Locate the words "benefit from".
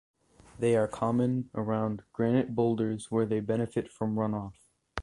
3.39-4.15